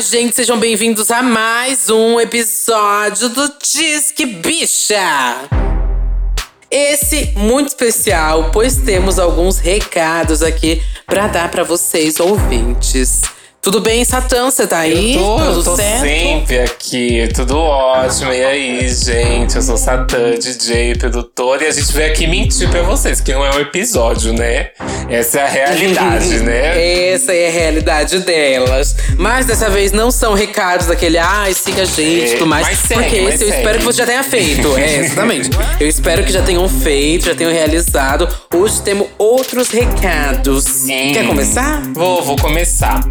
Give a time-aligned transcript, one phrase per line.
[0.00, 4.96] Gente, sejam bem-vindos a mais um episódio do Disque Bicha.
[6.70, 13.24] Esse muito especial, pois temos alguns recados aqui para dar para vocês ouvintes.
[13.62, 14.50] Tudo bem, Satã?
[14.50, 15.16] Você tá aí?
[15.16, 18.32] Eu tô, Tudo eu tô sempre aqui, tudo ótimo.
[18.32, 19.54] E aí, gente?
[19.54, 23.44] Eu sou Satã, DJ, produtor, e a gente veio aqui mentir pra vocês, que não
[23.44, 24.70] é um episódio, né?
[25.10, 27.10] Essa é a realidade, né?
[27.12, 28.96] Essa é a realidade delas.
[29.18, 32.66] Mas dessa vez não são recados daquele, ai, siga a gente, É, tudo mais.
[32.66, 33.58] mas segue, porque esse eu segue.
[33.58, 34.78] espero que você já tenha feito.
[34.78, 35.50] É, exatamente.
[35.78, 38.26] eu espero que já tenham feito, já tenham realizado.
[38.54, 40.64] Hoje temos outros recados.
[40.64, 41.12] Sim.
[41.12, 41.82] Quer começar?
[41.92, 43.02] Vou, vou começar.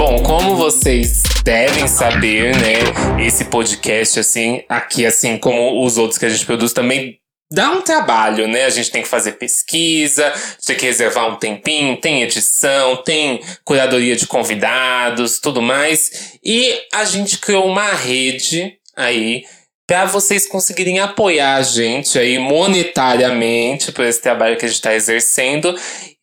[0.00, 3.22] Bom, como vocês devem saber, né?
[3.22, 7.18] Esse podcast, assim, aqui, assim como os outros que a gente produz, também
[7.52, 8.64] dá um trabalho, né?
[8.64, 10.32] A gente tem que fazer pesquisa,
[10.64, 16.38] tem que reservar um tempinho, tem edição, tem curadoria de convidados, tudo mais.
[16.42, 19.42] E a gente criou uma rede aí
[19.86, 24.94] para vocês conseguirem apoiar a gente aí monetariamente por esse trabalho que a gente está
[24.94, 25.78] exercendo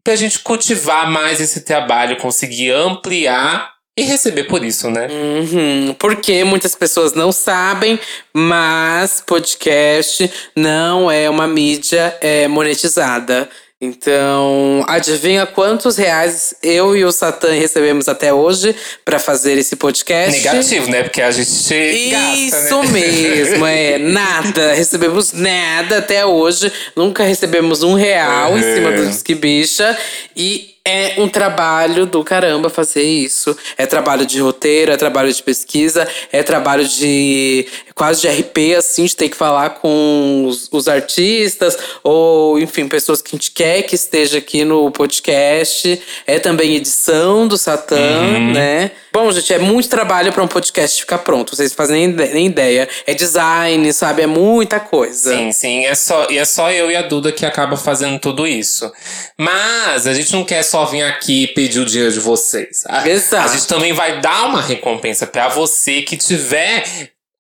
[0.08, 5.06] pra gente cultivar mais esse trabalho, conseguir ampliar e receber por isso, né?
[5.12, 8.00] Uhum, porque muitas pessoas não sabem,
[8.34, 13.50] mas podcast não é uma mídia é, monetizada.
[13.80, 18.76] Então, adivinha quantos reais eu e o Satã recebemos até hoje
[19.06, 20.32] pra fazer esse podcast?
[20.32, 21.04] Negativo, né?
[21.04, 22.92] Porque a gente gasta, Isso né?
[22.92, 24.74] mesmo, é nada.
[24.74, 26.74] Recebemos nada até hoje.
[26.96, 29.10] Nunca recebemos um real em cima do Uhum.
[29.10, 29.96] Disque Bicha.
[30.36, 33.56] E é um trabalho do caramba fazer isso.
[33.78, 39.06] É trabalho de roteiro, é trabalho de pesquisa, é trabalho de quase de RP, assim,
[39.06, 43.82] de ter que falar com os, os artistas, ou enfim, pessoas que a gente quer
[43.84, 46.00] que esteja aqui no podcast.
[46.26, 48.54] É também edição do Satã, Uhum.
[48.54, 48.92] né?
[49.12, 51.56] Bom, gente, é muito trabalho para um podcast ficar pronto.
[51.56, 52.88] Vocês fazem nem ide- nem ideia.
[53.08, 54.22] É design, sabe?
[54.22, 55.36] É muita coisa.
[55.36, 58.46] Sim, sim, é só, e é só eu e a Duda que acaba fazendo tudo
[58.46, 58.92] isso.
[59.38, 62.84] Mas a gente não quer só vir aqui pedir o dinheiro de vocês.
[62.88, 63.50] A, Exato.
[63.50, 66.84] a gente também vai dar uma recompensa pra você que tiver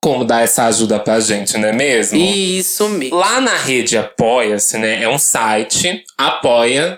[0.01, 2.17] como dar essa ajuda pra gente, não é mesmo?
[2.17, 3.17] Isso mesmo.
[3.17, 5.03] Lá na rede Apoia-se, né?
[5.03, 6.97] É um site apoia.se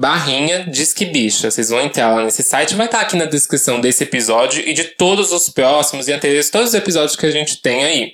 [0.00, 1.50] barrinha Disque Bicha.
[1.50, 4.84] Vocês vão entrar lá nesse site, vai estar aqui na descrição desse episódio e de
[4.84, 8.12] todos os próximos e anteriores, todos os episódios que a gente tem aí.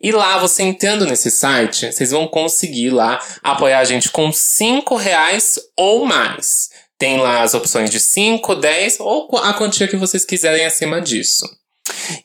[0.00, 4.94] E lá, você entrando nesse site, vocês vão conseguir lá apoiar a gente com 5
[4.94, 6.70] reais ou mais.
[6.96, 11.48] Tem lá as opções de 5, 10 ou a quantia que vocês quiserem acima disso.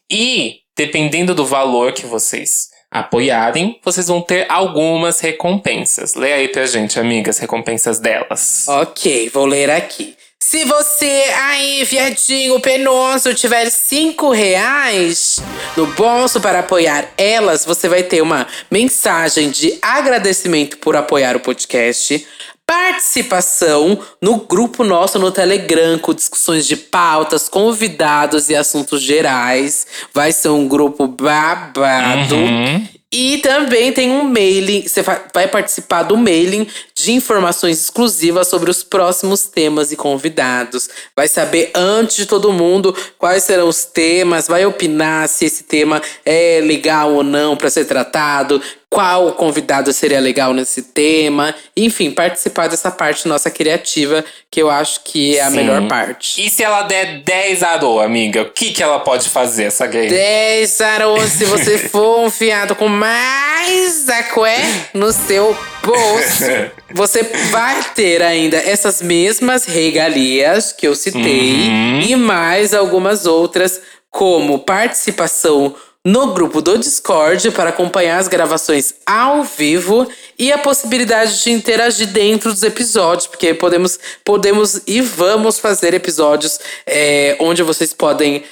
[0.10, 6.14] E, dependendo do valor que vocês apoiarem, vocês vão ter algumas recompensas.
[6.14, 8.68] Lê aí pra gente, amiga, as recompensas delas.
[8.68, 10.16] Ok, vou ler aqui.
[10.54, 15.42] Se você aí, viadinho penoso, tiver cinco reais
[15.76, 21.40] no bolso para apoiar elas, você vai ter uma mensagem de agradecimento por apoiar o
[21.40, 22.28] podcast.
[22.68, 29.88] Participação no grupo nosso no Telegram, com discussões de pautas, convidados e assuntos gerais.
[30.14, 32.36] Vai ser um grupo babado.
[32.36, 32.88] Uhum.
[33.16, 38.84] E também tem um mailing, você vai participar do mailing de informações exclusivas sobre os
[38.84, 40.90] próximos temas e convidados.
[41.16, 46.02] Vai saber antes de todo mundo quais serão os temas, vai opinar se esse tema
[46.26, 48.60] é legal ou não para ser tratado,
[48.94, 51.56] qual convidado seria legal nesse tema.
[51.76, 55.56] Enfim, participar dessa parte nossa criativa, que eu acho que é a Sim.
[55.56, 56.46] melhor parte.
[56.46, 60.10] E se ela der 10 arô, amiga, o que, que ela pode fazer, essa gay?
[60.10, 64.60] 10 Arô, se você for um fiado com mais aqué
[64.94, 66.44] no seu bolso,
[66.94, 73.82] você vai ter ainda essas mesmas regalias que eu citei e mais algumas outras,
[74.12, 80.06] como participação no grupo do Discord para acompanhar as gravações ao vivo
[80.38, 86.60] e a possibilidade de interagir dentro dos episódios, porque podemos, podemos e vamos fazer episódios
[86.86, 88.44] é, onde vocês podem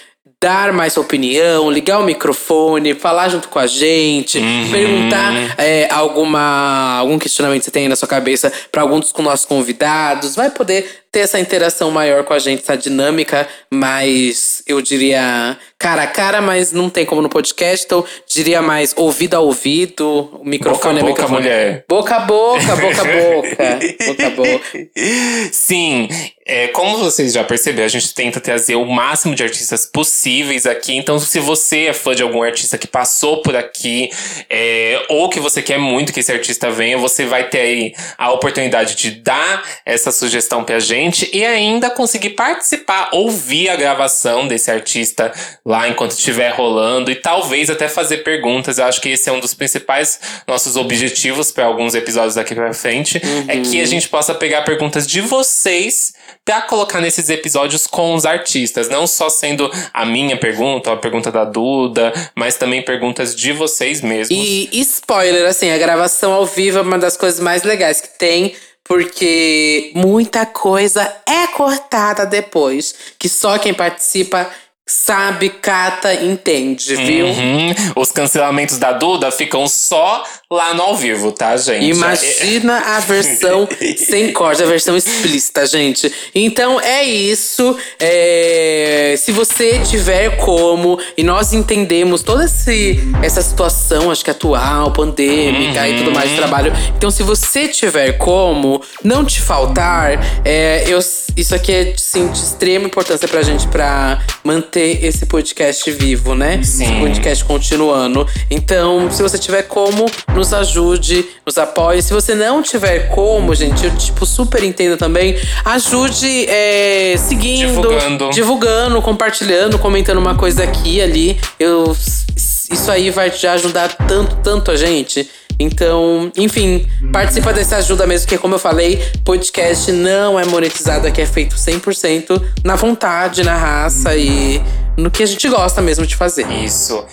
[0.42, 6.98] dar mais sua opinião, ligar o microfone, falar junto com a gente, perguntar é, alguma,
[6.98, 10.36] algum questionamento que você tem aí na sua cabeça para alguns dos nossos convidados.
[10.36, 16.04] Vai poder ter essa interação maior com a gente, essa dinâmica mais, eu diria, cara
[16.04, 20.46] a cara, mas não tem como no podcast, então diria mais ouvido a ouvido, o
[20.46, 21.42] microfone Boca a é boca, microfone.
[21.42, 21.86] mulher.
[21.88, 24.88] Boca a boca, boca a boca, boca a boca.
[25.52, 26.08] Sim,
[26.46, 30.66] é, como vocês já perceberam, a gente tenta trazer o máximo de artistas possível acessíveis
[30.66, 30.96] aqui.
[30.96, 34.10] Então, se você é fã de algum artista que passou por aqui,
[34.50, 38.32] é, ou que você quer muito que esse artista venha, você vai ter aí a
[38.32, 41.01] oportunidade de dar essa sugestão pra gente
[41.34, 45.32] e ainda conseguir participar, ouvir a gravação desse artista
[45.66, 48.78] lá enquanto estiver rolando e talvez até fazer perguntas.
[48.78, 52.74] Eu acho que esse é um dos principais nossos objetivos para alguns episódios daqui pra
[52.74, 53.22] frente.
[53.24, 53.46] Uhum.
[53.48, 56.14] É que a gente possa pegar perguntas de vocês
[56.44, 58.90] para colocar nesses episódios com os artistas.
[58.90, 64.02] Não só sendo a minha pergunta, a pergunta da Duda, mas também perguntas de vocês
[64.02, 64.38] mesmos.
[64.38, 68.54] E spoiler, assim, a gravação ao vivo é uma das coisas mais legais que tem
[68.92, 74.50] porque muita coisa é cortada depois, que só quem participa
[74.88, 77.28] sabe, cata, entende, viu?
[77.28, 77.74] Uhum.
[77.96, 81.86] Os cancelamentos da Duda ficam só lá no ao vivo, tá, gente?
[81.86, 86.12] Imagina a versão sem corte, a versão explícita, gente.
[86.36, 87.78] Então é isso.
[88.00, 89.16] É...
[89.18, 95.82] Se você tiver como, e nós entendemos toda esse, essa situação, acho que atual, pandêmica
[95.82, 95.88] uhum.
[95.88, 96.74] e tudo mais de trabalho.
[96.98, 101.00] Então, se você tiver como, não te faltar, é, eu,
[101.38, 106.62] isso aqui é sim, de extrema importância pra gente pra manter esse podcast vivo, né?
[106.64, 106.84] Sim.
[106.84, 108.28] Esse podcast continuando.
[108.50, 112.02] Então, se você tiver como, nos ajude, nos apoie.
[112.02, 115.36] Se você não tiver como, gente, eu tipo super entendo também.
[115.66, 118.30] Ajude é, seguindo, divulgando.
[118.32, 121.40] divulgando, compartilhando, comentando uma coisa aqui ali.
[121.60, 121.96] Eu,
[122.36, 125.30] isso aí vai te ajudar tanto, tanto a gente.
[125.62, 131.22] Então, enfim, participa dessa ajuda mesmo, que como eu falei, podcast não é monetizado, aqui
[131.22, 134.62] é feito 100% na vontade, na raça e
[134.98, 136.46] no que a gente gosta mesmo de fazer.
[136.52, 137.06] Isso.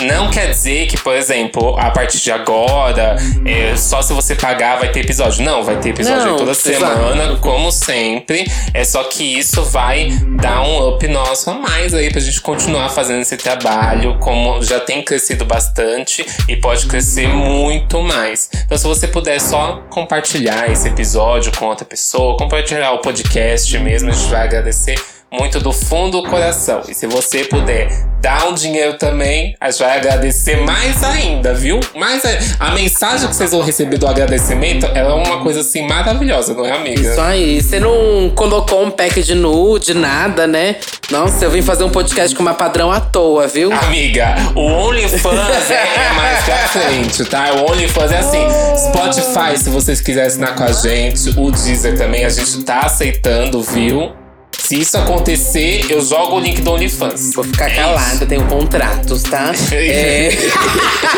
[0.00, 4.78] Não quer dizer que, por exemplo, a partir de agora, é, só se você pagar
[4.78, 5.44] vai ter episódio.
[5.44, 7.40] Não, vai ter episódio Não, toda semana, exato.
[7.40, 8.50] como sempre.
[8.74, 10.10] É só que isso vai
[10.40, 14.80] dar um up nosso a mais aí pra gente continuar fazendo esse trabalho, como já
[14.80, 18.50] tem crescido bastante e pode crescer muito mais.
[18.64, 24.10] Então, se você puder só compartilhar esse episódio com outra pessoa, compartilhar o podcast mesmo,
[24.10, 24.98] a gente vai agradecer
[25.32, 26.82] muito do fundo do coração.
[26.88, 27.88] E se você puder
[28.20, 31.80] dar um dinheiro também, a gente vai agradecer mais ainda, viu?
[31.94, 32.22] Mas
[32.58, 36.72] a mensagem que vocês vão receber do agradecimento é uma coisa assim maravilhosa, não é,
[36.72, 37.00] amiga?
[37.00, 37.62] Isso aí.
[37.62, 40.76] Você não colocou um pack de nude, nada, né?
[41.10, 43.72] Nossa, eu vim fazer um podcast com uma padrão à toa, viu?
[43.72, 47.54] Amiga, o OnlyFans é mais pra frente, tá?
[47.54, 48.46] O OnlyFans é assim.
[48.90, 53.62] Spotify, se vocês quiserem assinar com a gente, o Deezer também, a gente tá aceitando,
[53.62, 54.12] viu?
[54.70, 57.32] Se isso acontecer, eu jogo o link do OnlyFans.
[57.34, 59.50] Vou ficar é calada, tenho contratos, tá?
[59.74, 60.30] é.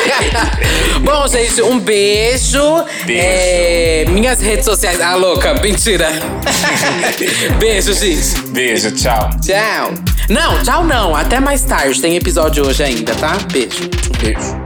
[1.05, 2.83] Bom, gente, um beijo.
[3.05, 3.23] Beijo.
[3.23, 5.03] É, minhas redes sociais.
[5.03, 6.09] Ah, louca, mentira.
[7.61, 8.41] beijo, gente.
[8.53, 9.29] Beijo, tchau.
[9.43, 9.93] Tchau.
[10.31, 11.15] Não, tchau não.
[11.15, 12.01] Até mais tarde.
[12.01, 13.37] Tem episódio hoje ainda, tá?
[13.53, 13.91] Beijo.
[14.19, 14.62] Beijo.